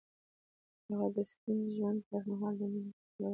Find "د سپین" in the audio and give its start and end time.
1.15-1.59